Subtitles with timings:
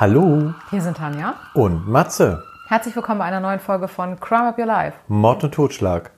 [0.00, 1.34] Hallo Hier sind Tanja.
[1.54, 2.44] und Matze.
[2.68, 4.96] Herzlich willkommen bei einer neuen Folge von Crime Up Your Life.
[5.08, 6.12] Mord und Totschlag.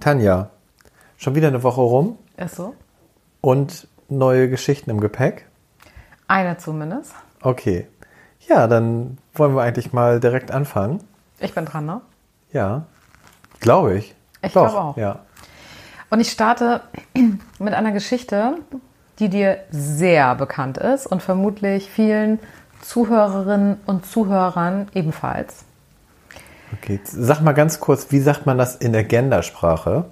[0.00, 0.50] Tanja,
[1.16, 2.74] schon wieder eine Woche rum Ist so?
[3.40, 5.46] und neue Geschichten im Gepäck?
[6.28, 7.14] Eine zumindest.
[7.40, 7.86] Okay.
[8.48, 11.02] Ja, dann wollen wir eigentlich mal direkt anfangen.
[11.38, 12.02] Ich bin dran, ne?
[12.52, 12.82] Ja,
[13.60, 14.14] glaube ich.
[14.42, 14.96] Ich glaube auch.
[14.98, 15.20] Ja.
[16.10, 16.82] Und ich starte
[17.58, 18.56] mit einer Geschichte,
[19.18, 22.40] die dir sehr bekannt ist und vermutlich vielen
[22.80, 25.64] Zuhörerinnen und Zuhörern ebenfalls.
[26.72, 30.06] Okay, sag mal ganz kurz, wie sagt man das in der Gendersprache?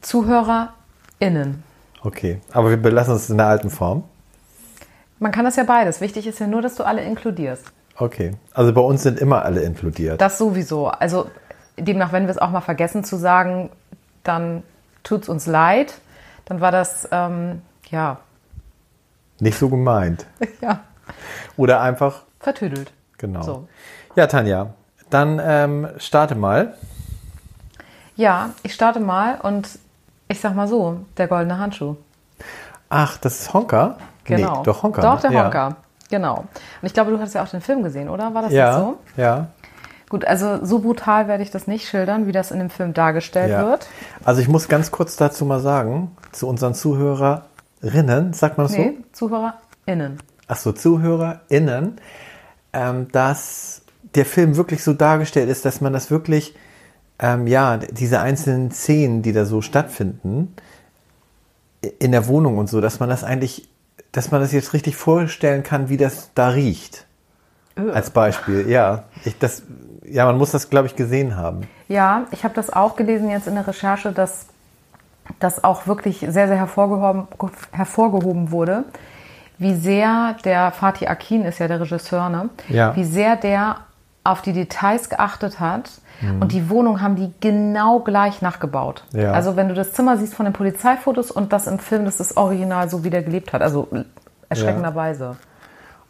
[0.00, 1.62] ZuhörerInnen.
[2.02, 4.04] Okay, aber wir belassen es in der alten Form.
[5.18, 6.00] Man kann das ja beides.
[6.00, 7.64] Wichtig ist ja nur, dass du alle inkludierst.
[7.96, 10.20] Okay, also bei uns sind immer alle inkludiert.
[10.20, 10.88] Das sowieso.
[10.88, 11.30] Also
[11.78, 13.70] demnach, wenn wir es auch mal vergessen zu sagen,
[14.22, 14.62] dann
[15.02, 15.94] tut es uns leid.
[16.44, 18.18] Dann war das, ähm, ja,
[19.40, 20.26] Nicht so gemeint.
[20.60, 20.80] ja,
[21.56, 22.92] Oder einfach, vertüdelt.
[23.18, 23.42] genau.
[23.42, 23.68] So.
[24.14, 24.74] Ja, Tanja,
[25.10, 26.74] dann ähm, starte mal.
[28.16, 29.78] Ja, ich starte mal und
[30.28, 31.96] ich sag mal so, der goldene Handschuh.
[32.88, 33.98] Ach, das ist Honka?
[34.24, 34.58] Genau.
[34.58, 35.02] Nee, doch Honka.
[35.02, 35.20] Doch, ne?
[35.22, 35.44] der ja.
[35.44, 35.76] Honka.
[36.08, 36.38] Genau.
[36.40, 36.48] Und
[36.82, 38.32] ich glaube, du hast ja auch den Film gesehen, oder?
[38.32, 38.98] War das Ja, so?
[39.16, 39.48] ja,
[40.08, 43.50] Gut, also so brutal werde ich das nicht schildern, wie das in dem Film dargestellt
[43.50, 43.66] ja.
[43.66, 43.88] wird.
[44.24, 48.98] Also ich muss ganz kurz dazu mal sagen, zu unseren Zuhörerinnen, sagt man das Nee,
[49.12, 49.28] so?
[49.28, 50.18] ZuhörerInnen.
[50.48, 52.00] Ach so, ZuhörerInnen,
[52.72, 53.82] ähm, dass
[54.14, 56.54] der Film wirklich so dargestellt ist, dass man das wirklich,
[57.18, 60.54] ähm, ja, diese einzelnen Szenen, die da so stattfinden,
[61.98, 63.68] in der Wohnung und so, dass man das eigentlich,
[64.12, 67.06] dass man das jetzt richtig vorstellen kann, wie das da riecht.
[67.92, 69.04] Als Beispiel, ja.
[69.24, 69.62] Ich, das,
[70.04, 71.68] ja, man muss das, glaube ich, gesehen haben.
[71.88, 74.46] Ja, ich habe das auch gelesen jetzt in der Recherche, dass
[75.40, 77.28] das auch wirklich sehr, sehr hervorgehoben,
[77.72, 78.84] hervorgehoben wurde,
[79.58, 82.50] wie sehr der Fatih Akin ist ja der Regisseur, ne?
[82.68, 82.94] Ja.
[82.96, 83.76] Wie sehr der
[84.24, 85.90] auf die Details geachtet hat.
[86.40, 89.04] Und die Wohnung haben die genau gleich nachgebaut.
[89.12, 89.32] Ja.
[89.32, 92.38] Also wenn du das Zimmer siehst von den Polizeifotos und das im Film, das ist
[92.38, 93.60] original so, wie der gelebt hat.
[93.60, 93.88] Also
[94.48, 95.36] erschreckenderweise.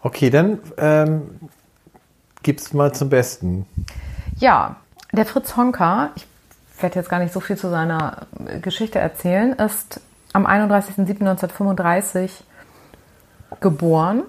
[0.03, 1.41] Okay, dann ähm,
[2.45, 3.67] gib's mal zum Besten.
[4.37, 4.77] Ja,
[5.11, 6.25] der Fritz Honka, ich
[6.81, 8.29] werde jetzt gar nicht so viel zu seiner
[8.62, 10.01] Geschichte erzählen, ist
[10.33, 12.31] am 31.07.1935
[13.61, 14.23] geboren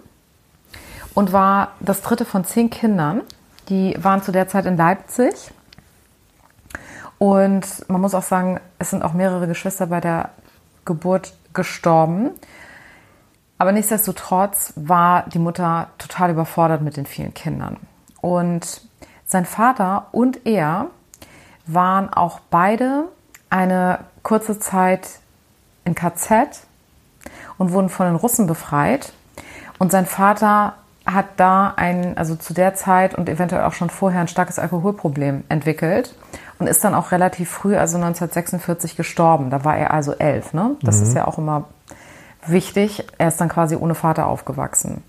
[1.13, 3.21] und war das dritte von zehn Kindern.
[3.69, 5.33] Die waren zu der Zeit in Leipzig.
[7.17, 10.29] Und man muss auch sagen, es sind auch mehrere Geschwister bei der
[10.85, 12.31] Geburt gestorben.
[13.57, 17.77] Aber nichtsdestotrotz war die Mutter total überfordert mit den vielen Kindern.
[18.21, 18.81] Und
[19.25, 20.87] sein Vater und er
[21.65, 23.05] waren auch beide
[23.49, 25.09] eine kurze Zeit
[25.83, 26.66] in KZ
[27.57, 29.13] und wurden von den Russen befreit.
[29.79, 30.73] Und sein Vater
[31.05, 35.43] hat da ein, also zu der Zeit und eventuell auch schon vorher ein starkes Alkoholproblem
[35.49, 36.13] entwickelt
[36.59, 39.49] und ist dann auch relativ früh, also 1946, gestorben.
[39.49, 40.53] Da war er also elf.
[40.53, 40.75] Ne?
[40.81, 41.65] Das ist ja auch immer
[42.45, 43.05] wichtig.
[43.17, 45.03] Er ist dann quasi ohne Vater aufgewachsen.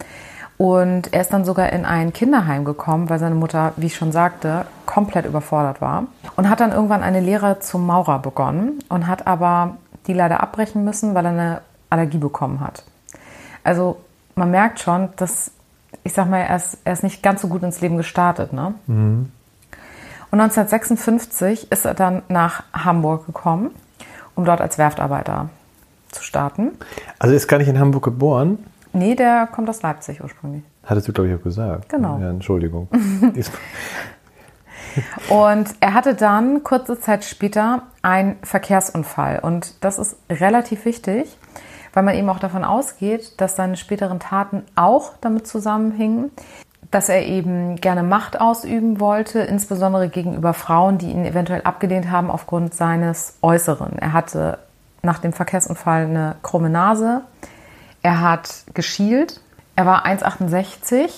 [0.57, 4.11] Und er ist dann sogar in ein Kinderheim gekommen, weil seine Mutter, wie ich schon
[4.11, 6.07] sagte, komplett überfordert war.
[6.37, 9.77] Und hat dann irgendwann eine Lehre zum Maurer begonnen und hat aber
[10.09, 12.85] die leider abbrechen müssen, weil er eine Allergie bekommen hat.
[13.65, 13.99] Also
[14.35, 15.51] man merkt schon, dass,
[16.05, 18.53] ich sag mal, er ist, er ist nicht ganz so gut ins Leben gestartet.
[18.53, 18.75] Ne?
[18.87, 19.31] Und
[20.31, 23.71] 1956 ist er dann nach Hamburg gekommen,
[24.35, 25.49] um dort als Werftarbeiter
[26.11, 26.73] zu starten.
[27.19, 28.59] Also ist gar nicht in Hamburg geboren,
[28.95, 30.63] Nee, der kommt aus Leipzig ursprünglich.
[30.85, 31.89] hattest du, glaube ich, auch gesagt.
[31.91, 32.19] Genau.
[32.19, 32.89] Ja, Entschuldigung.
[35.29, 39.41] Und er hatte dann kurze Zeit später einen Verkehrsunfall.
[39.41, 41.37] Und das ist relativ wichtig,
[41.93, 46.31] weil man eben auch davon ausgeht, dass seine späteren Taten auch damit zusammenhingen,
[46.91, 52.31] dass er eben gerne Macht ausüben wollte, insbesondere gegenüber Frauen, die ihn eventuell abgelehnt haben
[52.31, 53.99] aufgrund seines Äußeren.
[53.99, 54.59] Er hatte
[55.03, 57.23] nach dem Verkehrsunfall eine krumme Nase.
[58.03, 59.41] Er hat geschielt.
[59.77, 61.11] Er war 1,68,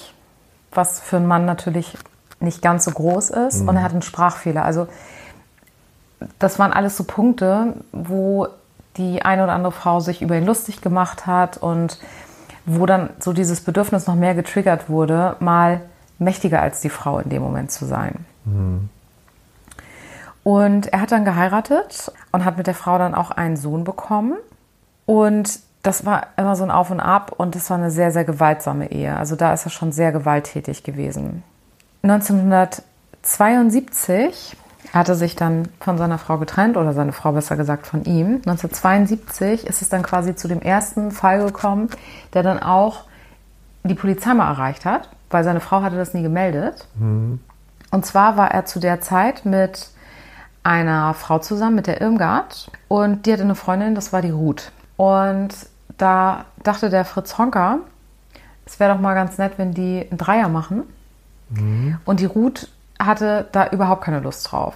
[0.72, 1.96] was für einen Mann natürlich
[2.40, 3.60] nicht ganz so groß ist.
[3.60, 4.64] Und er hat einen Sprachfehler.
[4.64, 4.88] Also
[6.38, 8.48] das waren alles so Punkte, wo
[8.96, 11.98] die eine oder andere Frau sich über ihn lustig gemacht hat und
[12.66, 15.80] wo dann so dieses Bedürfnis noch mehr getriggert wurde, mal
[16.18, 18.26] mächtiger als die Frau in dem Moment zu sein.
[20.42, 24.34] Und er hat dann geheiratet und hat mit der Frau dann auch einen Sohn bekommen.
[25.06, 28.24] Und das war immer so ein Auf und Ab und das war eine sehr, sehr
[28.24, 29.16] gewaltsame Ehe.
[29.16, 31.42] Also da ist er schon sehr gewalttätig gewesen.
[32.02, 34.56] 1972
[34.92, 38.36] er hatte sich dann von seiner Frau getrennt oder seine Frau besser gesagt von ihm.
[38.46, 41.90] 1972 ist es dann quasi zu dem ersten Fall gekommen,
[42.34, 43.04] der dann auch
[43.84, 46.86] die Polizei mal erreicht hat, weil seine Frau hatte das nie gemeldet.
[47.90, 49.90] Und zwar war er zu der Zeit mit
[50.62, 52.70] einer Frau zusammen, mit der Irmgard.
[52.88, 54.72] Und die hatte eine Freundin, das war die Ruth.
[54.96, 55.54] Und
[55.98, 57.78] da dachte der Fritz Honker,
[58.66, 60.82] es wäre doch mal ganz nett, wenn die einen Dreier machen.
[62.04, 62.68] Und die Ruth
[63.06, 64.74] hatte da überhaupt keine Lust drauf.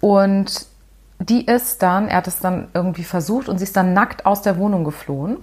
[0.00, 0.66] Und
[1.18, 4.42] die ist dann, er hat es dann irgendwie versucht und sie ist dann nackt aus
[4.42, 5.38] der Wohnung geflohen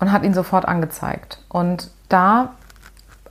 [0.00, 1.42] und hat ihn sofort angezeigt.
[1.48, 2.50] Und da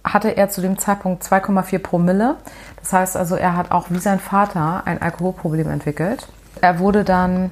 [0.03, 2.35] hatte er zu dem Zeitpunkt 2,4 Promille.
[2.79, 6.27] Das heißt also, er hat auch wie sein Vater ein Alkoholproblem entwickelt.
[6.61, 7.51] Er wurde dann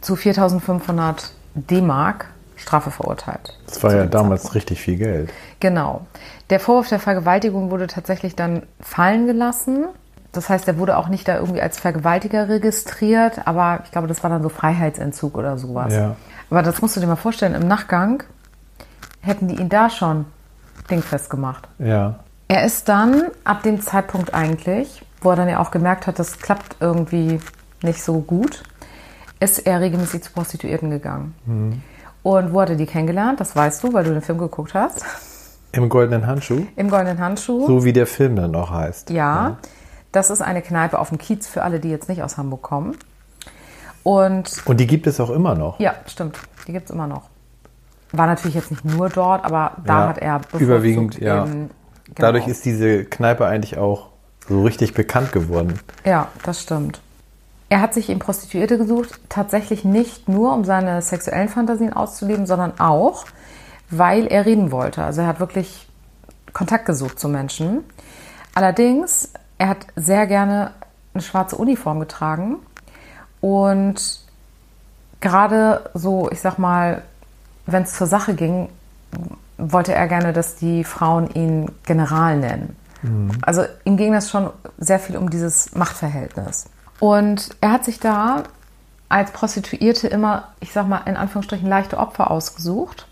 [0.00, 2.26] zu 4500 D-Mark
[2.56, 3.58] Strafe verurteilt.
[3.66, 4.56] Das war ja damals Zeitpunkt.
[4.56, 5.32] richtig viel Geld.
[5.60, 6.06] Genau.
[6.50, 9.86] Der Vorwurf der Vergewaltigung wurde tatsächlich dann fallen gelassen.
[10.32, 14.22] Das heißt, er wurde auch nicht da irgendwie als Vergewaltiger registriert, aber ich glaube, das
[14.22, 15.92] war dann so Freiheitsentzug oder sowas.
[15.92, 16.16] Ja.
[16.50, 18.22] Aber das musst du dir mal vorstellen, im Nachgang
[19.20, 20.26] hätten die ihn da schon
[20.90, 21.68] dingfest gemacht.
[21.78, 22.20] Ja.
[22.48, 26.38] Er ist dann ab dem Zeitpunkt eigentlich, wo er dann ja auch gemerkt hat, das
[26.38, 27.40] klappt irgendwie
[27.82, 28.62] nicht so gut,
[29.40, 31.82] ist er regelmäßig zu Prostituierten gegangen.
[32.22, 33.40] Und wo hat er die kennengelernt?
[33.40, 35.04] Das weißt du, weil du den Film geguckt hast.
[35.72, 36.66] Im goldenen Handschuh.
[36.76, 37.66] Im Goldenen Handschuh.
[37.66, 39.10] So wie der Film dann auch heißt.
[39.10, 39.56] Ja,
[40.12, 42.96] das ist eine Kneipe auf dem Kiez für alle, die jetzt nicht aus Hamburg kommen.
[44.02, 45.78] Und Und die gibt es auch immer noch.
[45.80, 47.22] ja, stimmt, die gibt es immer noch.
[48.12, 51.44] War natürlich jetzt nicht nur dort, aber da Ja, hat er überwiegend, ja.
[51.44, 51.70] eben-
[52.04, 52.16] genau.
[52.16, 54.08] Dadurch ist diese Kneipe eigentlich auch
[54.48, 55.78] so richtig bekannt geworden.
[56.04, 57.00] Ja, das stimmt.
[57.72, 62.78] Er hat sich eben Prostituierte gesucht, tatsächlich nicht nur, um seine sexuellen Fantasien auszuleben, sondern
[62.78, 63.24] auch,
[63.88, 65.02] weil er reden wollte.
[65.02, 65.88] Also er hat wirklich
[66.52, 67.82] Kontakt gesucht zu Menschen.
[68.54, 70.72] Allerdings, er hat sehr gerne
[71.14, 72.56] eine schwarze Uniform getragen
[73.40, 74.20] und
[75.22, 77.00] gerade so, ich sag mal,
[77.64, 78.68] wenn es zur Sache ging,
[79.56, 82.76] wollte er gerne, dass die Frauen ihn General nennen.
[83.40, 86.66] Also ihm ging das schon sehr viel um dieses Machtverhältnis.
[87.02, 88.44] Und er hat sich da
[89.08, 93.08] als Prostituierte immer, ich sag mal, in Anführungsstrichen leichte Opfer ausgesucht.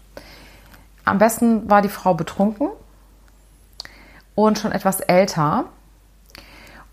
[1.05, 2.69] Am besten war die Frau betrunken
[4.37, 5.65] und schon etwas älter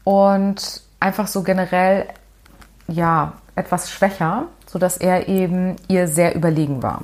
[0.06, 2.08] und einfach so generell,
[2.88, 7.04] ja, etwas schwächer, sodass er eben ihr sehr überlegen war.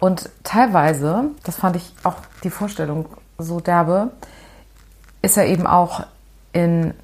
[0.00, 3.06] Und teilweise, das fand ich auch die Vorstellung
[3.38, 4.10] so derbe,
[5.22, 6.04] ist er eben auch
[6.52, 6.94] in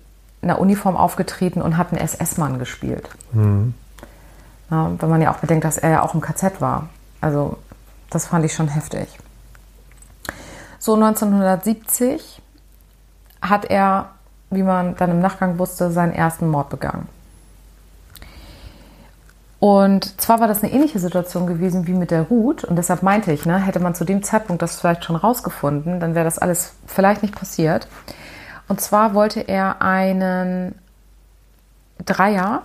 [0.43, 3.09] einer Uniform aufgetreten und hat einen SS-Mann gespielt.
[4.71, 6.89] Ja, wenn man ja auch bedenkt, dass er ja auch im KZ war.
[7.21, 7.59] Also
[8.11, 9.09] das fand ich schon heftig.
[10.79, 12.43] So 1970
[13.41, 14.11] hat er,
[14.51, 17.09] wie man dann im Nachgang wusste, seinen ersten Mord begangen.
[19.61, 22.65] Und zwar war das eine ähnliche Situation gewesen wie mit der Ruth.
[22.65, 26.17] Und deshalb meinte ich, ne, hätte man zu dem Zeitpunkt das vielleicht schon rausgefunden, dann
[26.17, 27.87] wäre das alles vielleicht nicht passiert.
[28.73, 30.75] Und zwar wollte er einen
[32.07, 32.63] Dreier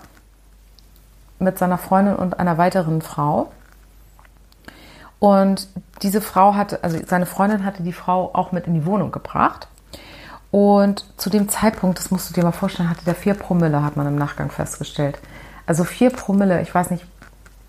[1.38, 3.52] mit seiner Freundin und einer weiteren Frau.
[5.20, 5.68] Und
[6.04, 9.68] diese Frau hatte, also seine Freundin hatte die Frau auch mit in die Wohnung gebracht.
[10.50, 13.98] Und zu dem Zeitpunkt, das musst du dir mal vorstellen, hatte der vier Promille, hat
[13.98, 15.20] man im Nachgang festgestellt.
[15.66, 17.06] Also vier Promille, ich weiß nicht,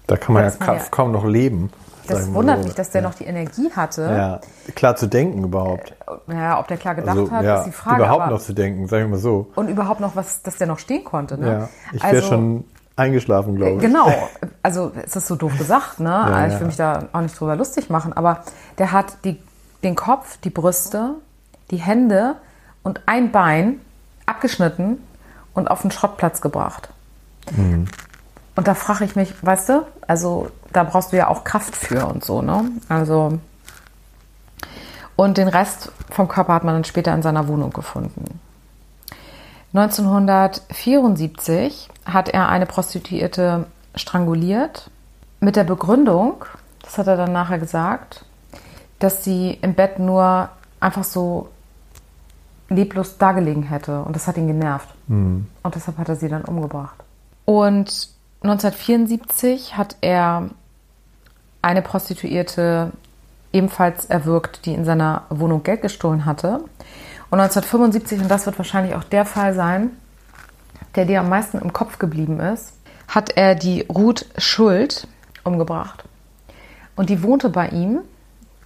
[0.07, 1.73] Da kann man ja kaum noch leben.
[2.09, 2.65] Das wundert so.
[2.65, 4.03] mich, dass der noch die Energie hatte.
[4.03, 4.41] Ja,
[4.75, 5.95] klar zu denken überhaupt.
[6.27, 7.97] Ja, ob der klar gedacht Also, hat, ja, ist die Frage.
[8.03, 9.51] überhaupt aber, noch zu denken, sagen wir mal so.
[9.55, 11.39] und überhaupt noch was, dass der noch stehen konnte.
[11.39, 11.47] Ne?
[11.47, 12.65] Ja, ich wäre Also- schon
[12.97, 13.81] eingeschlafen, glaube ich.
[13.81, 14.13] Genau,
[14.63, 16.27] also es ist so doof gesagt, ne?
[16.49, 16.67] ich will ja.
[16.67, 18.43] mich da auch nicht drüber lustig machen, aber
[18.79, 19.41] der hat die,
[19.85, 21.15] den Kopf, die Brüste,
[21.71, 22.35] die Hände
[22.83, 23.81] und ein Bein
[24.27, 24.99] abgeschnitten
[25.55, 26.89] und auf den Schrottplatz gebracht.
[28.59, 32.09] Und da frage ich mich, weißt du, also da brauchst du ja auch Kraft für
[32.09, 32.69] und so, ne?
[32.89, 33.39] Also
[35.15, 38.41] und den Rest vom Körper hat man dann später in seiner Wohnung gefunden.
[39.75, 44.91] 1974 hat er eine Prostituierte stranguliert
[45.39, 46.45] mit der Begründung,
[46.83, 48.25] das hat er dann nachher gesagt,
[48.99, 50.49] dass sie im Bett nur
[50.81, 51.49] einfach so
[52.71, 54.89] leblos dagelegen hätte und das hat ihn genervt.
[55.63, 56.97] Und deshalb hat er sie dann umgebracht.
[57.45, 60.51] Und 1974 hat er
[61.61, 62.93] eine Prostituierte
[63.53, 66.65] ebenfalls erwürgt, die in seiner Wohnung Geld gestohlen hatte.
[67.31, 69.91] Und 1975, und das wird wahrscheinlich auch der Fall sein,
[70.95, 72.73] der dir am meisten im Kopf geblieben ist,
[73.09, 75.09] hat er die Ruth Schuld
[75.45, 76.05] umgebracht.
[76.97, 78.01] Und die wohnte bei ihm.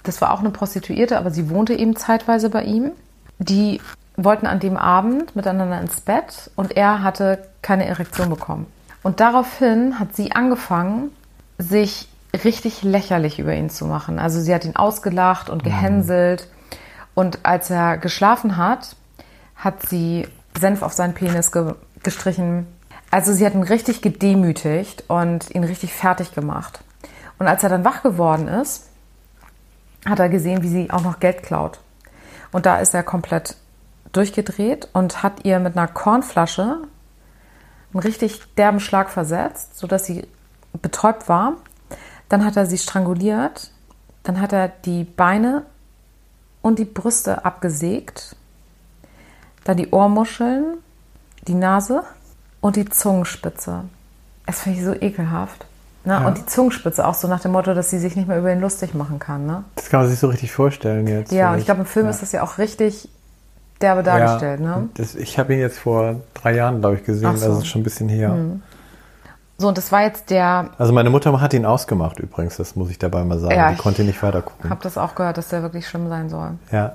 [0.02, 2.90] Das war auch eine Prostituierte, aber sie wohnte eben zeitweise bei ihm.
[3.38, 3.80] Die
[4.16, 8.66] wollten an dem Abend miteinander ins Bett und er hatte keine Erektion bekommen.
[9.02, 11.10] Und daraufhin hat sie angefangen,
[11.58, 12.08] sich
[12.44, 14.18] richtig lächerlich über ihn zu machen.
[14.18, 16.48] Also sie hat ihn ausgelacht und gehänselt.
[17.14, 18.96] Und als er geschlafen hat,
[19.56, 20.26] hat sie
[20.58, 22.66] Senf auf seinen Penis ge gestrichen.
[23.12, 26.80] Also sie hat ihn richtig gedemütigt und ihn richtig fertig gemacht.
[27.38, 28.88] Und als er dann wach geworden ist,
[30.06, 31.78] hat er gesehen, wie sie auch noch Geld klaut.
[32.50, 33.56] Und da ist er komplett
[34.12, 36.78] durchgedreht und hat ihr mit einer Kornflasche
[37.92, 40.26] einen richtig derben Schlag versetzt, sodass sie
[40.80, 41.54] betäubt war.
[42.28, 43.70] Dann hat er sie stranguliert.
[44.22, 45.64] Dann hat er die Beine
[46.62, 48.36] und die Brüste abgesägt.
[49.64, 50.78] Dann die Ohrmuscheln,
[51.46, 52.02] die Nase
[52.60, 53.84] und die Zungenspitze.
[54.46, 55.66] Das finde ich so ekelhaft.
[56.04, 56.14] Ne?
[56.14, 56.26] Ja.
[56.26, 58.60] Und die Zungenspitze auch so nach dem Motto, dass sie sich nicht mehr über ihn
[58.60, 59.46] lustig machen kann.
[59.46, 59.64] Ne?
[59.76, 61.32] Das kann man sich so richtig vorstellen jetzt.
[61.32, 62.10] Ja, und ich glaube, im Film ja.
[62.10, 63.08] ist das ja auch richtig
[63.80, 64.60] derbe dargestellt.
[64.60, 64.88] ja, Ne?
[64.94, 67.36] Das, ich habe ihn jetzt vor drei Jahren, glaube ich, gesehen.
[67.36, 67.48] So.
[67.48, 68.36] Das ist schon ein bisschen her.
[69.58, 72.90] So, und das war jetzt der, Also meine Mutter hat ihn ausgemacht übrigens, das muss
[72.90, 73.54] ich dabei mal sagen.
[73.54, 74.70] Ja, Die ich konnte nicht weiter gucken.
[74.70, 76.52] habe das auch gehört, dass der wirklich schlimm sein soll.
[76.72, 76.94] Ja.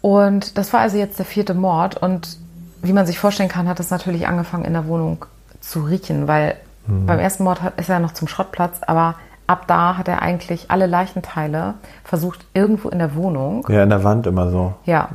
[0.00, 1.96] Und das war also jetzt der vierte Mord.
[1.96, 2.38] Und
[2.82, 5.24] wie man sich vorstellen kann, hat es natürlich angefangen in der Wohnung
[5.60, 6.54] zu riechen, weil
[6.86, 10.86] beim ersten Mord ist er noch zum Schrottplatz, aber ab da hat er eigentlich alle
[10.86, 11.74] Leichenteile
[12.04, 14.74] versucht, irgendwo in der Wohnung, ja, in der Wand immer so.
[14.84, 15.08] ja,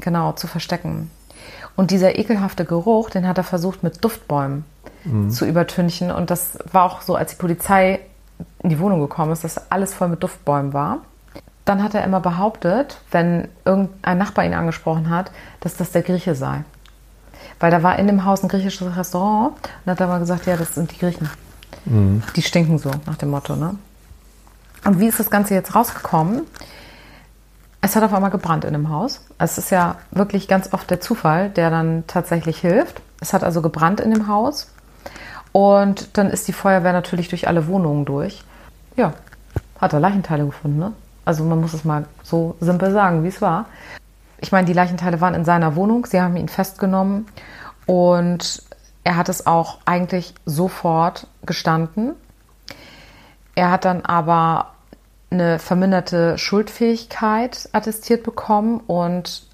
[0.00, 1.10] genau, zu verstecken.
[1.76, 4.64] Und dieser ekelhafte Geruch, den hat er versucht mit Duftbäumen
[5.28, 6.10] zu übertünchen.
[6.10, 8.00] Und das war auch so, als die Polizei
[8.62, 10.98] in die Wohnung gekommen ist, dass alles voll mit Duftbäumen war.
[11.64, 15.30] Dann hat er immer behauptet, wenn irgendein Nachbar ihn angesprochen hat,
[15.60, 16.64] dass das der Grieche sei.
[17.60, 19.54] Weil da war in dem Haus ein griechisches Restaurant
[19.84, 21.28] und hat er mal gesagt, ja, das sind die Griechen.
[21.86, 23.56] Die stinken so, nach dem Motto.
[23.56, 23.76] Ne?
[24.84, 26.42] Und wie ist das Ganze jetzt rausgekommen?
[27.80, 29.24] Es hat auf einmal gebrannt in dem Haus.
[29.38, 33.00] Es ist ja wirklich ganz oft der Zufall, der dann tatsächlich hilft.
[33.20, 34.68] Es hat also gebrannt in dem Haus.
[35.52, 38.42] Und dann ist die Feuerwehr natürlich durch alle Wohnungen durch.
[38.96, 39.14] Ja,
[39.80, 40.78] hat er Leichenteile gefunden.
[40.78, 40.92] Ne?
[41.24, 43.66] Also man muss es mal so simpel sagen, wie es war.
[44.38, 46.06] Ich meine, die Leichenteile waren in seiner Wohnung.
[46.06, 47.26] Sie haben ihn festgenommen
[47.86, 48.62] und
[49.06, 52.14] er hat es auch eigentlich sofort gestanden.
[53.54, 54.72] Er hat dann aber
[55.30, 59.46] eine verminderte Schuldfähigkeit attestiert bekommen und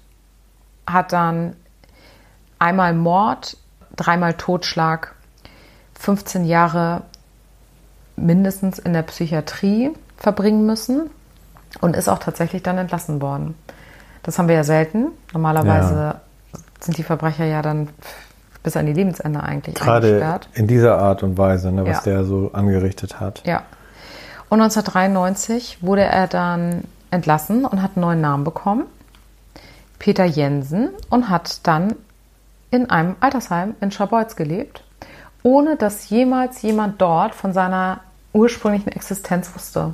[0.87, 1.55] hat dann
[2.57, 3.55] einmal Mord,
[3.95, 5.13] dreimal Totschlag,
[5.99, 7.03] 15 Jahre
[8.15, 11.11] mindestens in der Psychiatrie verbringen müssen
[11.79, 13.53] und ist auch tatsächlich dann entlassen worden.
[14.23, 15.09] Das haben wir ja selten.
[15.31, 16.21] Normalerweise Ja.
[16.79, 17.89] sind die Verbrecher ja dann
[18.63, 20.49] bis an die Lebensende eigentlich Gerade eingesperrt.
[20.53, 22.13] in dieser Art und Weise, ne, was Ja.
[22.13, 23.41] der so angerichtet hat.
[23.45, 23.63] Ja.
[24.49, 28.85] Und 1993 wurde er dann entlassen und hat einen neuen Namen bekommen.
[29.99, 31.95] Peter Jensen und hat dann
[32.71, 34.83] in einem Altersheim in Scharbeutz gelebt,
[35.43, 37.99] ohne dass jemals jemand dort von seiner
[38.33, 39.93] ursprünglichen Existenz wusste.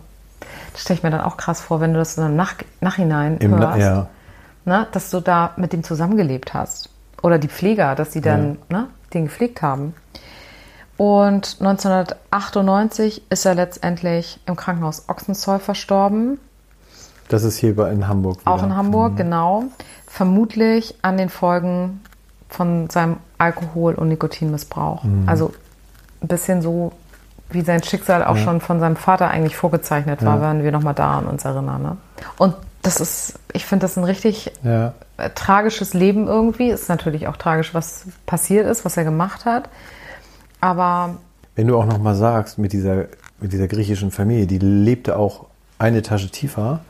[0.72, 3.58] Das stelle ich mir dann auch krass vor, wenn du das im Nach Nachhinein Im,
[3.58, 4.08] hörst, ja.
[4.66, 6.90] ne, dass du da mit dem zusammengelebt hast.
[7.22, 9.94] Oder die Pfleger, dass die dann ne, den gepflegt haben.
[10.98, 16.40] Und 1998 ist er letztendlich im Krankenhaus Ochsenzoll verstorben.
[17.30, 18.42] Das ist hier in Hamburg.
[18.42, 18.52] Wieder.
[18.52, 19.66] Auch in Hamburg, genau.
[20.08, 22.02] Vermutlich an den Folgen
[22.50, 25.04] von seinem Alkohol- und Nikotinmissbrauch.
[25.28, 25.54] Also
[26.22, 26.92] ein bisschen so,
[27.50, 31.20] wie sein Schicksal auch schon von seinem Vater eigentlich vorgezeichnet war, wenn wir nochmal da
[31.20, 31.82] an uns erinnern.
[31.82, 31.98] Ne?
[32.38, 34.94] Und das ist, ich finde das ein richtig Ja.
[35.18, 36.70] äh, tragisches Leben irgendwie.
[36.70, 39.70] Ist natürlich auch tragisch, was passiert ist, was er gemacht hat.
[40.62, 41.18] Aber
[41.56, 43.06] Wenn du auch noch mal sagst, mit dieser,
[43.40, 45.46] mit dieser griechischen Familie, die lebte auch
[45.78, 46.82] eine Etage tiefer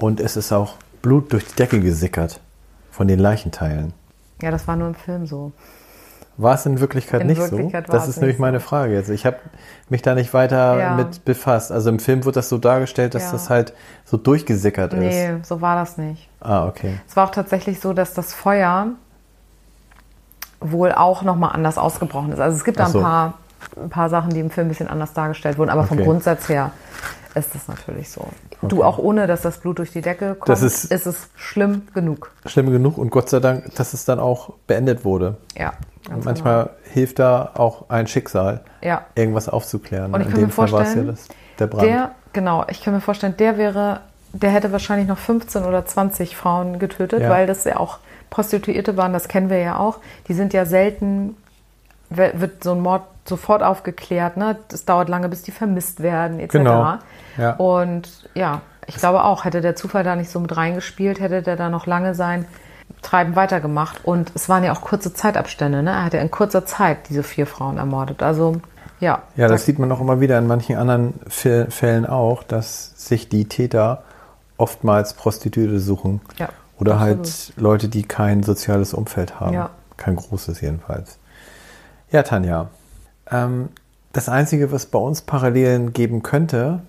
[0.00, 2.40] und es ist auch Blut durch die Decke gesickert
[2.90, 3.92] von den Leichenteilen.
[4.42, 5.52] ja, das war nur im Film so.
[6.36, 7.92] War es in Wirklichkeit In nicht Wirklichkeit so?
[7.92, 9.08] Das ist nämlich nicht meine Frage jetzt.
[9.08, 9.36] Ich habe
[9.88, 10.94] mich da nicht weiter Ja.
[10.94, 11.70] mit befasst.
[11.70, 13.32] Also im Film wird das so dargestellt, dass Ja.
[13.32, 13.72] das halt
[14.04, 14.98] so durchgesickert ist.
[15.00, 16.28] Nee, so war das nicht.
[16.40, 16.98] Ah, okay.
[17.08, 18.88] Es war auch tatsächlich so, dass das Feuer
[20.60, 22.40] wohl auch nochmal anders ausgebrochen ist.
[22.40, 22.98] Also es gibt da so.
[22.98, 23.34] ein paar,
[23.82, 26.06] ein paar Sachen, die im Film ein bisschen anders dargestellt wurden, aber vom Okay.
[26.06, 26.70] Grundsatz her
[27.34, 28.28] ist es natürlich so.
[28.62, 31.82] Du, auch ohne, dass das Blut durch die Decke kommt, Das ist- ist es schlimm
[31.94, 32.30] genug.
[32.46, 35.36] Schlimm genug und Gott sei Dank, dass es dann auch beendet wurde.
[35.56, 35.72] Ja.
[36.08, 38.94] ganz Manchmal hilft da auch ein Schicksal, genau.
[38.94, 39.04] Ja.
[39.14, 40.12] irgendwas aufzuklären.
[40.14, 41.82] Und ich In kann mir dem Fall war es ja vorstellen, das, der Brand.
[41.88, 44.00] Der, genau, ich kann mir vorstellen, der wäre,
[44.32, 47.30] der hätte wahrscheinlich noch 15 oder 20 Frauen getötet, Ja.
[47.30, 47.98] weil das ja auch
[48.30, 49.98] Prostituierte waren, das kennen wir ja auch.
[50.28, 51.36] Die sind ja selten,
[52.10, 54.58] wird so ein Mord sofort aufgeklärt, ne?
[54.68, 56.52] Das dauert lange, bis die vermisst werden, etc.
[56.52, 56.98] Genau,
[57.38, 57.52] ja.
[57.56, 61.56] Und ja, ich glaube auch, hätte der Zufall da nicht so mit reingespielt, hätte der
[61.56, 62.44] da noch lange sein
[63.02, 64.04] Treiben weitergemacht.
[64.04, 65.90] Und es waren ja auch kurze Zeitabstände, ne?
[65.90, 68.22] Er hat ja in kurzer Zeit diese vier Frauen ermordet.
[68.22, 68.56] Also
[69.00, 69.22] Ja.
[69.36, 73.28] Ja, das sieht man auch immer wieder in manchen anderen Fä- Fällen auch, dass sich
[73.28, 74.02] die Täter
[74.56, 76.20] oftmals Prostituierte suchen.
[76.38, 76.48] Ja,
[76.78, 77.16] Oder absolut.
[77.16, 79.52] halt Leute, die kein soziales Umfeld haben.
[79.54, 79.70] Ja.
[79.96, 81.18] Kein großes jedenfalls.
[82.10, 82.68] Ja, Tanja.
[83.30, 83.68] Ähm,
[84.12, 86.80] das Einzige, was bei uns Parallelen geben könnte,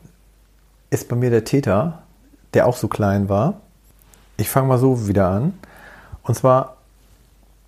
[0.90, 2.00] ist bei mir der Täter,
[2.54, 3.56] der auch so klein war.
[4.38, 5.54] Ich fange mal so wieder an.
[6.24, 6.78] Und zwar,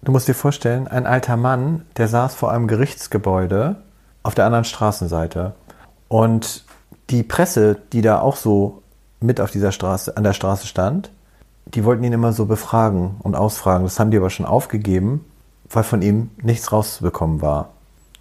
[0.02, 3.78] du musst dir vorstellen, ein alter Mann, der saß vor einem Gerichtsgebäude
[4.24, 5.54] auf der anderen Straßenseite.
[6.08, 6.66] Und
[7.10, 8.82] die Presse, die da auch so
[9.20, 11.12] mit auf dieser Straße, an der Straße stand,
[11.66, 13.84] die wollten ihn immer so befragen und ausfragen.
[13.84, 15.26] Das haben die aber schon aufgegeben,
[15.70, 17.70] weil von ihm nichts rauszubekommen war.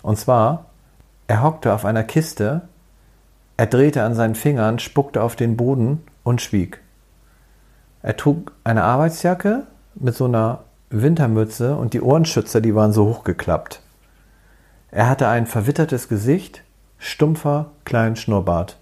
[0.02, 0.66] Und zwar,
[1.28, 2.62] er hockte auf einer Kiste,
[3.56, 6.80] er drehte an seinen Fingern, spuckte auf den Boden und schwieg.
[8.02, 13.80] Er trug eine Arbeitsjacke mit so einer Wintermütze und die Ohrenschützer, die waren so hochgeklappt.
[14.90, 16.62] Er hatte ein verwittertes Gesicht,
[16.98, 18.78] stumpfer, kleinen Schnurrbart.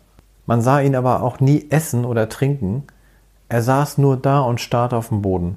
[0.47, 2.85] Man sah ihn aber auch nie essen oder trinken.
[3.49, 5.57] Er saß nur da und starrte auf den Boden.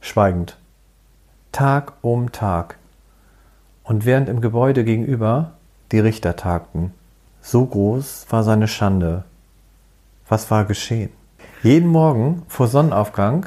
[0.00, 0.58] Schweigend.
[1.50, 2.76] Tag um Tag.
[3.82, 5.52] Und während im Gebäude gegenüber
[5.90, 6.94] die Richter tagten.
[7.42, 9.24] So groß war seine Schande.
[10.28, 11.10] Was war geschehen?
[11.62, 13.46] Jeden Morgen vor Sonnenaufgang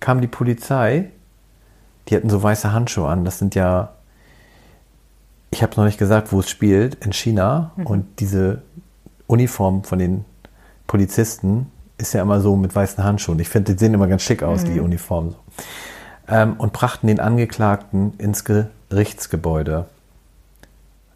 [0.00, 1.10] kam die Polizei.
[2.08, 3.24] Die hatten so weiße Handschuhe an.
[3.24, 3.92] Das sind ja,
[5.50, 7.70] ich habe noch nicht gesagt, wo es spielt, in China.
[7.84, 8.62] Und diese
[9.28, 10.24] Uniform von den
[10.88, 13.38] Polizisten ist ja immer so mit weißen Handschuhen.
[13.38, 15.36] Ich finde, die sehen immer ganz schick aus, die Uniformen.
[16.28, 19.86] Ähm, und brachten den Angeklagten ins Gerichtsgebäude.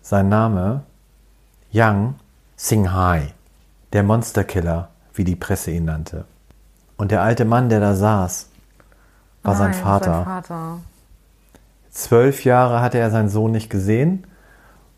[0.02, 0.84] Sein Name
[1.76, 2.14] Yang
[2.56, 3.34] Singhai,
[3.92, 6.24] der Monsterkiller, wie die Presse ihn nannte.
[6.96, 8.48] Und der alte Mann, der da saß,
[9.42, 10.14] war sein Nein, Vater.
[10.14, 10.78] Sein Vater.
[11.90, 14.26] Zwölf Jahre hatte er seinen Sohn nicht gesehen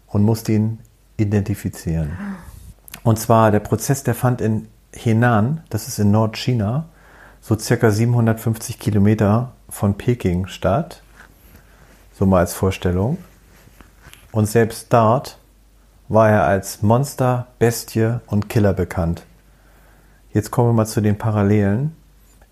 [0.06, 0.78] und musste ihn
[1.16, 2.16] identifizieren.
[3.02, 6.84] Und zwar, der Prozess, der fand in Henan, das ist in Nordchina,
[7.40, 11.02] so circa 750 Kilometer von Peking statt.
[12.14, 13.18] So mal als Vorstellung.
[14.30, 15.38] Und selbst dort
[16.08, 19.24] war er als Monster, Bestie und Killer bekannt.
[20.32, 21.96] Jetzt kommen wir mal zu den Parallelen.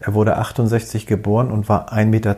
[0.01, 2.37] Er wurde 68 geboren und war 1,62 Meter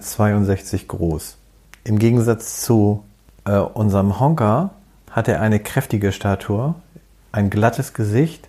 [0.86, 1.36] groß.
[1.84, 3.04] Im Gegensatz zu
[3.44, 4.70] äh, unserem Honka
[5.10, 6.74] hat er eine kräftige Statur,
[7.32, 8.48] ein glattes Gesicht,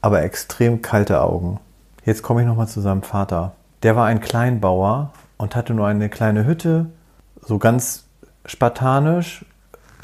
[0.00, 1.60] aber extrem kalte Augen.
[2.04, 3.52] Jetzt komme ich nochmal zu seinem Vater.
[3.82, 6.86] Der war ein Kleinbauer und hatte nur eine kleine Hütte,
[7.42, 8.04] so ganz
[8.44, 9.44] spartanisch,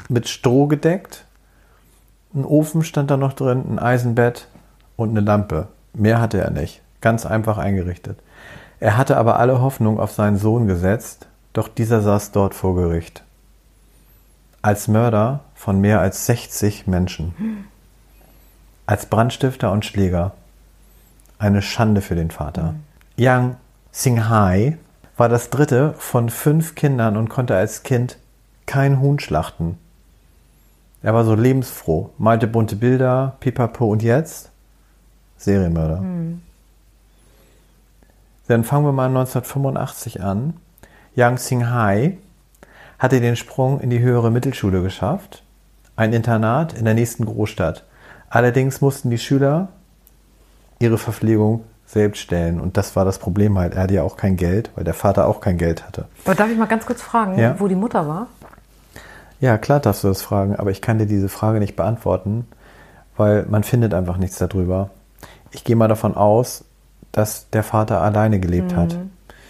[0.09, 1.25] mit Stroh gedeckt.
[2.33, 4.47] Ein Ofen stand da noch drin, ein Eisenbett
[4.95, 5.67] und eine Lampe.
[5.93, 6.81] Mehr hatte er nicht.
[7.01, 8.19] Ganz einfach eingerichtet.
[8.79, 13.23] Er hatte aber alle Hoffnung auf seinen Sohn gesetzt, doch dieser saß dort vor Gericht.
[14.61, 17.65] Als Mörder von mehr als 60 Menschen.
[18.85, 20.33] Als Brandstifter und Schläger.
[21.39, 22.75] Eine Schande für den Vater.
[23.15, 23.55] Yang
[23.91, 24.77] Singhai
[25.15, 28.17] war das dritte von fünf Kindern und konnte als Kind
[28.65, 29.79] kein Huhn schlachten.
[31.03, 34.51] Er war so lebensfroh, malte bunte Bilder, pipapo und jetzt
[35.37, 36.03] Serienmörder.
[38.47, 40.53] Dann fangen wir mal 1985 an.
[41.15, 42.17] Yang Singhai
[42.99, 45.43] hatte den Sprung in die höhere Mittelschule geschafft,
[45.95, 47.83] ein Internat in der nächsten Großstadt.
[48.29, 49.69] Allerdings mussten die Schüler
[50.79, 53.73] ihre Verpflegung selbst stellen und das war das Problem halt.
[53.75, 56.05] Er hatte ja auch kein Geld, weil der Vater auch kein Geld hatte.
[56.25, 57.55] Aber darf ich mal ganz kurz fragen, Ja.
[57.59, 58.27] wo die Mutter war?
[59.39, 62.47] Ja, klar darfst du das fragen, aber ich kann dir diese Frage nicht beantworten,
[63.15, 64.89] weil man findet einfach nichts darüber.
[65.51, 66.65] Ich gehe mal davon aus,
[67.11, 68.97] dass der Vater alleine gelebt hat.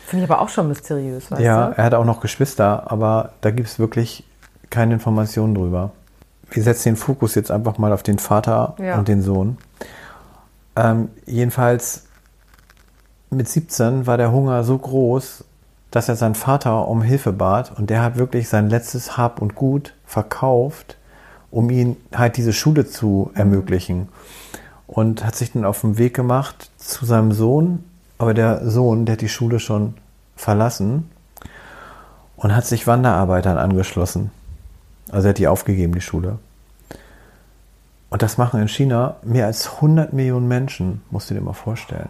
[0.06, 1.78] Finde ich aber auch schon mysteriös, weißt Ja, du?
[1.78, 4.24] er hat auch noch Geschwister, aber da gibt es wirklich
[4.70, 5.92] keine Informationen drüber.
[6.50, 8.98] Wir setzen den Fokus jetzt einfach mal auf den Vater Ja.
[8.98, 9.58] und den Sohn.
[10.78, 12.04] Ähm, jedenfalls
[13.30, 15.44] mit 17 war der Hunger so groß,
[15.98, 19.56] dass er seinen Vater um Hilfe bat und der hat wirklich sein letztes Hab und
[19.56, 20.96] Gut verkauft,
[21.50, 24.08] um ihn halt diese Schule zu ermöglichen.
[24.86, 27.84] Und hat sich dann auf den Weg gemacht zu seinem Sohn,
[28.20, 29.96] aber der Sohn, der hat die Schule schon
[30.36, 31.10] verlassen
[32.36, 34.30] und hat sich Wanderarbeitern angeschlossen.
[35.12, 36.38] Also er hat die aufgegeben, die Schule.
[38.12, 42.10] Und das machen in China mehr als 100 Millionen Menschen, musst du dir mal vorstellen.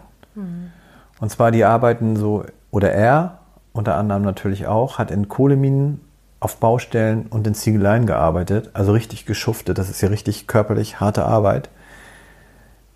[1.20, 3.37] Und zwar die arbeiten so, oder er
[3.78, 6.00] unter anderem natürlich auch, hat in Kohleminen,
[6.40, 11.24] auf Baustellen und in Ziegeleien gearbeitet, also richtig geschuftet, das ist ja richtig körperlich harte
[11.24, 11.70] Arbeit.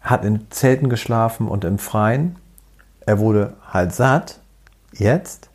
[0.01, 2.37] Hat in Zelten geschlafen und im Freien.
[3.07, 4.41] Er wurde halt satt,
[4.93, 5.51] jetzt,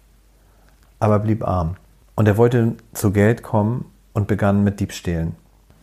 [0.99, 1.75] aber blieb arm.
[2.15, 5.35] Und er wollte zu Geld kommen und begann mit Diebstählen.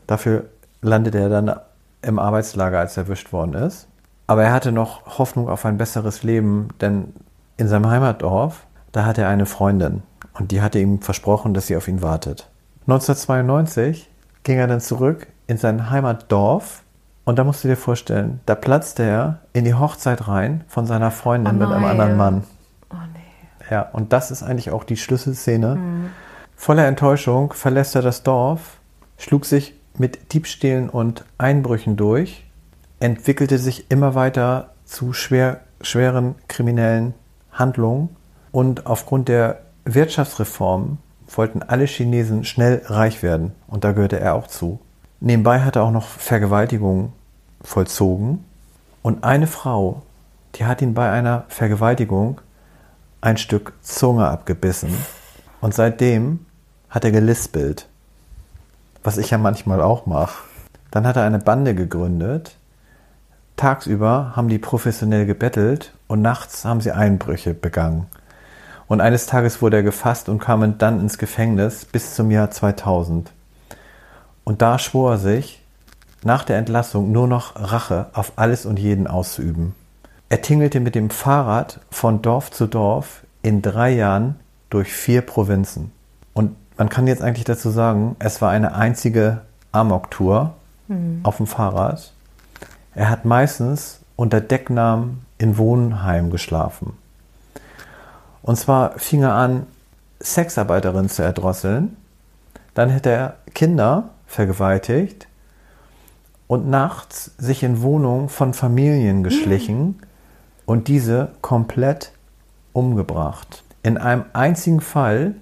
[0.07, 0.47] Dafür
[0.81, 1.55] landete er dann
[2.01, 3.89] im Arbeitslager, als er erwischt worden ist.
[4.27, 7.13] Aber er hatte noch Hoffnung auf ein besseres Leben, denn
[7.59, 10.05] in seinem Heimatdorf, da hatte er eine Freundin
[10.35, 12.49] und die hatte ihm versprochen, dass sie auf ihn wartet.
[12.83, 14.09] 1992
[14.45, 16.85] ging er dann zurück in sein Heimatdorf
[17.25, 21.11] und da musst du dir vorstellen, da platzte er in die Hochzeit rein von seiner
[21.11, 22.45] Freundin Oh mit einem anderen Mann.
[22.91, 23.69] Oh nee.
[23.69, 25.77] Ja, und das ist eigentlich auch die Schlüsselszene.
[26.55, 28.79] Voller Enttäuschung verlässt er das Dorf,
[29.19, 32.47] schlug sich mit Diebstählen und Einbrüchen durch,
[33.01, 37.15] entwickelte sich immer weiter zu schwer, schweren kriminellen
[37.51, 38.15] Handlungen
[38.55, 44.47] und aufgrund der Wirtschaftsreform wollten alle Chinesen schnell reich werden und da gehörte er auch
[44.47, 44.79] zu.
[45.19, 47.13] Nebenbei hat er auch noch Vergewaltigungen
[47.63, 48.45] vollzogen
[49.03, 50.03] und eine Frau,
[50.55, 52.41] die hat ihn bei einer Vergewaltigung
[53.21, 54.95] ein Stück Zunge abgebissen.
[55.61, 56.47] Und seitdem
[56.91, 57.89] hat er gelispelt.
[59.03, 60.45] Was ich ja manchmal auch mache.
[60.93, 62.57] Dann hat er eine Bande gegründet.
[63.57, 68.07] Tagsüber haben die professionell gebettelt und nachts haben sie Einbrüche begangen.
[68.87, 73.33] Und eines Tages wurde er gefasst und kam dann ins Gefängnis bis zum Jahr 2000.
[74.45, 75.61] Und da schwor er sich,
[76.23, 79.75] nach der Entlassung nur noch Rache auf alles und jeden auszuüben.
[80.29, 84.37] Er tingelte mit dem Fahrrad von Dorf zu Dorf in drei Jahren
[84.71, 85.93] durch vier Provinzen.
[86.33, 89.43] Und man kann jetzt eigentlich dazu sagen, es war eine einzige
[89.73, 90.55] Amok-Tour
[91.23, 92.13] auf dem Fahrrad.
[92.95, 96.97] Er hat meistens unter Decknamen in Wohnheimen geschlafen.
[98.45, 99.67] Und zwar fing er an,
[100.21, 101.97] Sexarbeiterinnen zu erdrosseln.
[102.75, 105.27] Dann hätte er Kinder vergewaltigt
[106.47, 109.99] und nachts sich in Wohnungen von Familien geschlichen
[110.67, 112.13] und diese komplett
[112.75, 113.65] umgebracht.
[113.83, 115.37] In einem einzigen Fall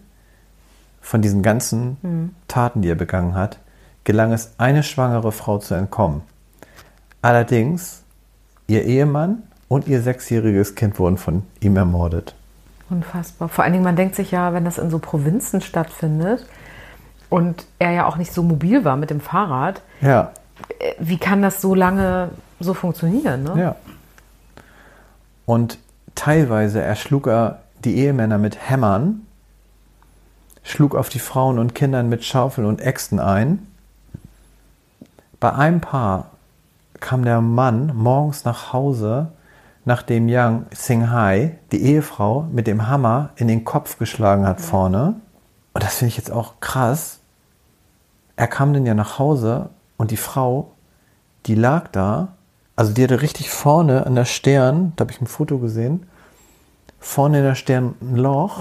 [1.01, 3.59] von diesen ganzen Taten, die er begangen hat,
[4.05, 6.23] gelang es, eine schwangere Frau zu entkommen.
[7.21, 8.05] Allerdings,
[8.69, 12.37] ihr Ehemann und ihr sechsjähriges Kind wurden von ihm ermordet.
[12.93, 13.49] Unfassbar.
[13.49, 16.45] Vor allen Dingen, man denkt sich ja, wenn das in so Provinzen stattfindet
[17.31, 20.33] und er ja auch nicht so mobil war mit dem Fahrrad, Ja,
[20.79, 22.29] äh, wie kann das so lange
[22.61, 23.45] so funktionieren?
[23.45, 23.55] Ne?
[23.59, 23.77] ja.
[25.47, 25.79] Und
[26.15, 29.27] teilweise erschlug er die Ehemänner mit Hämmern,
[30.63, 33.67] schlug auf die Frauen und Kindern mit Schaufeln und Äxten ein.
[35.41, 36.27] Bei einem Paar
[37.01, 39.29] kam der Mann morgens nach Hause,
[39.85, 45.17] nachdem Yang Singhai, die Ehefrau, mit dem Hammer in den Kopf geschlagen hat vorne.
[45.73, 47.21] Und das finde ich jetzt auch krass.
[48.37, 50.73] Er kam dann ja nach Hause und die Frau,
[51.47, 52.29] die lag da,
[52.77, 56.07] also die hatte richtig vorne an der Stirn, da habe ich ein Foto gesehen,
[56.99, 58.61] vorne in der Stirn ein Loch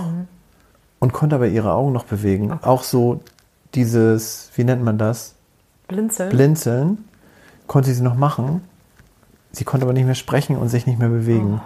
[1.00, 2.52] und konnte aber ihre Augen noch bewegen.
[2.62, 3.22] Auch so
[3.74, 5.36] dieses, wie nennt man das?
[5.88, 6.30] Blinzeln.
[6.30, 7.06] Blinzeln
[7.68, 8.62] konnte sie noch machen.
[9.52, 11.62] Sie konnte aber nicht mehr sprechen und sich nicht mehr bewegen.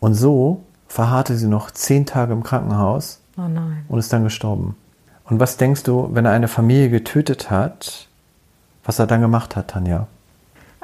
[0.00, 3.42] Und so verharrte sie noch zehn Tage im Krankenhaus oh
[3.88, 4.76] und ist dann gestorben.
[5.24, 8.08] Und was denkst du, wenn er eine Familie getötet hat,
[8.84, 10.08] was er dann gemacht hat, Tanja?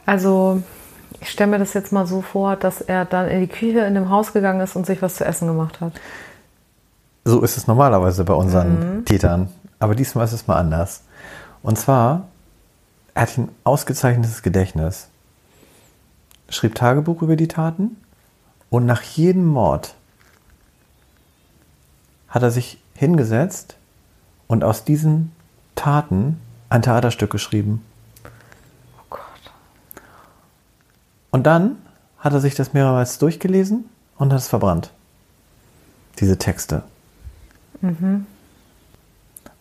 [0.04, 0.62] Also,
[1.20, 3.94] ich stelle mir das jetzt mal so vor, dass er dann in die Küche in
[3.94, 5.92] dem Haus gegangen ist und sich was zu essen gemacht hat.
[7.24, 9.48] So ist es normalerweise bei unseren Tätern.
[9.80, 11.02] Aber diesmal ist es mal anders.
[11.62, 12.28] Und zwar,
[13.14, 15.08] er hat ein ausgezeichnetes Gedächtnis.
[16.48, 17.96] Schrieb Tagebuch über die Taten
[18.70, 19.94] und nach jedem Mord
[22.28, 23.76] hat er sich hingesetzt
[24.46, 25.32] und aus diesen
[25.74, 27.84] Taten ein Theaterstück geschrieben.
[28.24, 29.20] Oh Gott.
[31.30, 31.76] Und dann
[32.18, 33.84] hat er sich das mehrmals durchgelesen
[34.18, 34.90] und hat es verbrannt.
[36.18, 36.82] Diese Texte.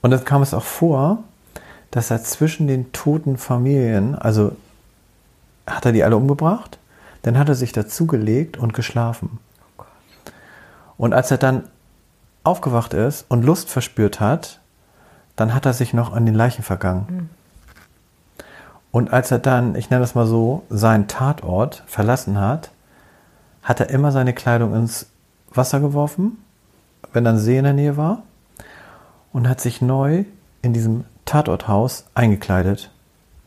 [0.02, 1.24] Und dann kam es auch vor,
[1.92, 4.56] dass er zwischen den toten Familien, also
[5.68, 6.80] hat er die alle umgebracht,
[7.24, 9.40] dann hat er sich dazugelegt und geschlafen.
[10.98, 11.64] Und als er dann
[12.44, 14.60] aufgewacht ist und Lust verspürt hat,
[15.36, 17.30] dann hat er sich noch an den Leichen vergangen.
[18.92, 22.72] Und als er dann, ich nenne das mal so, seinen Tatort verlassen hat,
[23.62, 25.08] hat er immer seine Kleidung ins
[25.52, 26.38] Wasser geworfen,
[27.12, 28.24] wenn dann See in der Nähe war,
[29.34, 30.24] und hat sich neu
[30.62, 32.92] in diesem Tatorthaus eingekleidet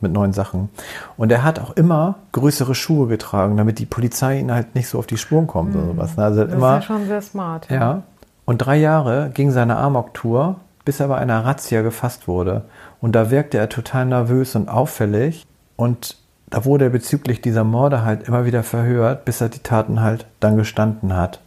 [0.00, 0.68] mit neuen Sachen.
[1.16, 4.98] Und er hat auch immer größere Schuhe getragen, damit die Polizei ihn halt nicht so
[4.98, 6.16] auf die Spuren kommt oder sowas.
[6.16, 6.24] ne?
[6.24, 7.70] Also Das immer, ist ja schon sehr smart.
[7.70, 8.02] ja.
[8.44, 10.56] Und drei Jahre ging seine Amok-Tour,
[10.86, 12.62] bis er bei einer Razzia gefasst wurde.
[13.00, 15.46] Und da wirkte er total nervös und auffällig.
[15.76, 16.16] Und
[16.48, 20.24] da wurde er bezüglich dieser Morde halt immer wieder verhört, bis er die Taten halt
[20.40, 21.40] dann gestanden hat.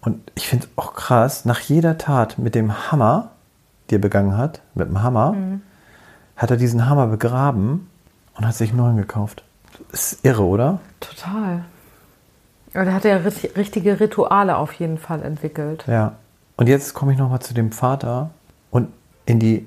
[0.00, 3.30] Und ich finde es auch krass, nach jeder Tat mit dem Hammer,
[3.90, 5.34] die er begangen hat, mit dem Hammer,
[6.40, 7.86] hat er diesen Hammer begraben
[8.34, 9.44] und hat sich einen neuen gekauft.
[9.92, 10.80] Ist irre, oder?
[10.98, 11.64] Total.
[12.72, 15.84] Aber da hat er richtige Rituale auf jeden Fall entwickelt.
[15.86, 16.14] Ja.
[16.56, 18.30] Und jetzt komme ich nochmal zu dem Vater
[18.70, 18.88] und
[19.26, 19.66] in die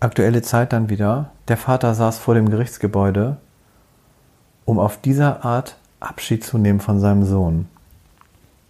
[0.00, 1.30] aktuelle Zeit dann wieder.
[1.48, 3.36] Der Vater saß vor dem Gerichtsgebäude,
[4.64, 7.68] um auf dieser Art Abschied zu nehmen von seinem Sohn.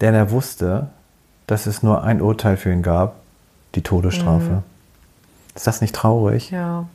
[0.01, 0.87] Denn er wusste,
[1.47, 3.15] dass es nur ein Urteil für ihn gab,
[3.75, 4.63] die Todesstrafe.
[5.53, 6.51] Ist das nicht traurig?
[6.51, 6.85] Ja.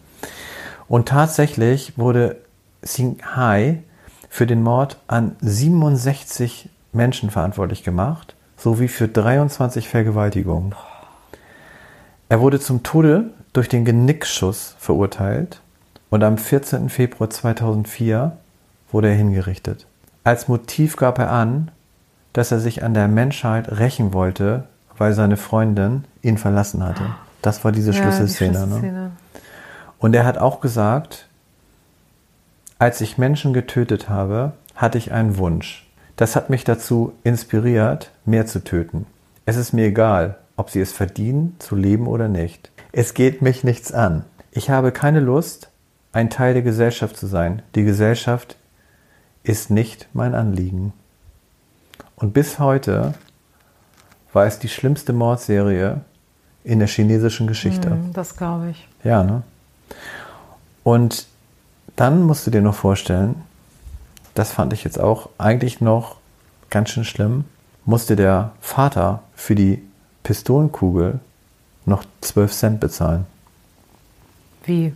[0.89, 2.37] Und tatsächlich wurde
[2.83, 3.83] Sing Hai
[4.29, 10.75] für den Mord an 67 Menschen verantwortlich gemacht, sowie für 23 Vergewaltigungen.
[12.29, 15.61] Er wurde zum Tode durch den Genickschuss verurteilt
[16.11, 16.89] und am 14.
[16.89, 18.37] Februar 2004
[18.93, 19.87] wurde er hingerichtet.
[20.25, 21.71] Als Motiv gab er an,
[22.33, 24.65] dass er sich an der Menschheit rächen wollte,
[24.97, 27.03] weil seine Freundin ihn verlassen hatte.
[27.43, 28.67] Das war diese Ja, die Schlüsselszene.
[28.67, 29.11] Ne?
[30.01, 31.29] Und er hat auch gesagt,
[32.79, 35.87] als ich Menschen getötet habe, hatte ich einen Wunsch.
[36.17, 39.07] Das hat mich dazu inspiriert, mehr zu töten.
[39.45, 42.71] Es ist mir egal, ob sie es verdienen, zu leben oder nicht.
[42.93, 44.25] Es geht mich nichts an.
[44.51, 45.71] Ich habe keine Lust,
[46.13, 47.63] ein Teil der Gesellschaft zu sein.
[47.75, 48.57] Die Gesellschaft
[49.43, 50.93] ist nicht mein Anliegen.
[52.17, 53.15] Und bis heute
[54.33, 56.01] war es die schlimmste Mordserie
[56.65, 57.91] in der chinesischen Geschichte.
[57.91, 58.89] Hm, Das glaube ich.
[59.05, 59.43] Ja, ne?
[60.85, 61.27] Und
[61.97, 63.43] dann musst du dir noch vorstellen,
[64.35, 66.17] das fand ich jetzt auch eigentlich noch
[66.71, 67.45] ganz schön schlimm,
[67.85, 69.83] musste der Vater für die
[70.23, 71.19] Pistolenkugel
[71.87, 73.27] noch 12 Cent bezahlen.
[74.65, 74.93] Wie?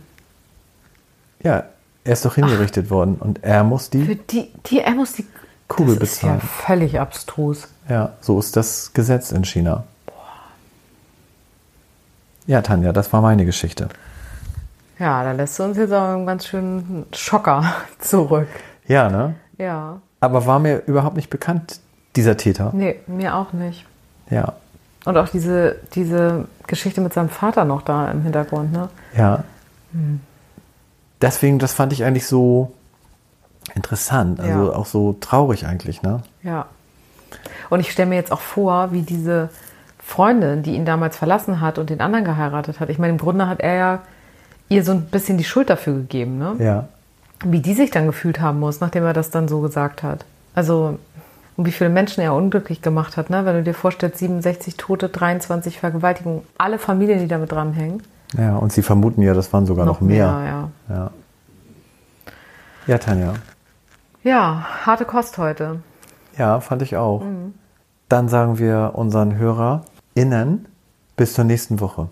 [1.43, 1.63] Ja,
[2.03, 4.17] er ist doch hingerichtet worden und er muss Für die.
[4.29, 5.25] die, die er muss die
[5.67, 6.49] Kugel das ist ja bezahlen.
[6.65, 7.67] völlig abstrus.
[7.89, 9.83] Ja, so ist das Gesetz in China.
[12.47, 13.89] Ja, Tanja, das war meine Geschichte.
[14.99, 17.63] Ja, da lässt du uns jetzt auch einen ganz schönen Schocker
[17.99, 18.47] zurück.
[18.87, 19.35] Ja, ne?
[19.57, 19.99] Ja.
[20.21, 21.79] Aber war mir überhaupt nicht bekannt,
[22.15, 22.71] dieser Täter.
[22.73, 23.85] Nee, mir auch nicht.
[24.29, 24.53] Ja,
[25.05, 28.89] Und auch diese, diese Geschichte mit seinem Vater noch da im Hintergrund, ne?
[29.15, 29.43] Ja.
[31.21, 32.71] Deswegen, das fand ich eigentlich so
[33.73, 34.75] interessant, also Ja.
[34.75, 36.21] auch so traurig eigentlich, ne?
[36.43, 36.65] Ja.
[37.69, 39.49] Und ich stelle mir jetzt auch vor, wie diese
[39.99, 42.89] Freundin, die ihn damals verlassen hat und den anderen geheiratet hat.
[42.89, 43.99] Ich meine, im Grunde hat er ja
[44.69, 46.55] ihr so ein bisschen die Schuld dafür gegeben, ne?
[46.59, 46.87] Ja.
[47.43, 50.25] Wie die sich dann gefühlt haben muss, nachdem er das dann so gesagt hat.
[50.53, 50.97] Also,
[51.57, 53.45] und wie viele Menschen er unglücklich gemacht hat, ne?
[53.45, 58.01] Wenn du dir vorstellst, 67 Tote, 23 Vergewaltigungen, alle Familien, die damit dranhängen.
[58.37, 60.25] Ja, und sie vermuten ja, das waren sogar noch, mehr.
[60.25, 60.69] ja.
[60.89, 61.11] Ja.
[62.87, 63.33] Ja, Tanja.
[64.23, 65.81] Ja, harte Kost heute.
[66.37, 67.21] Ja, fand ich auch.
[67.21, 67.53] Mhm.
[68.09, 70.67] Dann sagen wir unseren HörerInnen
[71.15, 72.09] bis zur nächsten Woche.